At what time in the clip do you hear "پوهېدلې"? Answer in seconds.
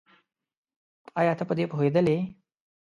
1.71-2.17